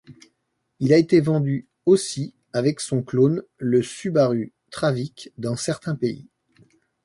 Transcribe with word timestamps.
Il 0.79 0.93
a 0.93 0.97
été 0.97 1.21
vendu 1.21 1.67
aussi 1.85 2.33
avec 2.53 2.79
son 2.79 3.03
clone 3.03 3.43
le 3.59 3.83
Subaru 3.83 4.51
Traviq 4.71 5.31
dans 5.37 5.55
certains 5.55 5.93
pays. 5.95 6.27